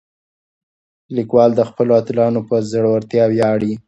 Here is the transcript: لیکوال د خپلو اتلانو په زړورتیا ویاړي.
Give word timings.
لیکوال 1.15 1.51
د 1.55 1.61
خپلو 1.69 1.91
اتلانو 1.99 2.41
په 2.49 2.55
زړورتیا 2.71 3.25
ویاړي. 3.29 3.73